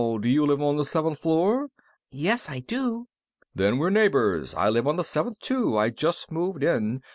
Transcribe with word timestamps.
Do 0.19 0.27
you 0.27 0.47
live 0.47 0.63
on 0.63 0.77
the 0.77 0.83
seventh 0.83 1.19
floor?_ 1.19 1.69
Yes, 2.09 2.49
I 2.49 2.57
do. 2.61 3.07
_Then 3.55 3.77
we're 3.77 3.91
neighbors. 3.91 4.55
I 4.55 4.67
live 4.67 4.87
on 4.87 4.95
the 4.95 5.03
seventh, 5.03 5.37
too. 5.37 5.77
I 5.77 5.91
just 5.91 6.31
moved 6.31 6.63
in. 6.63 7.03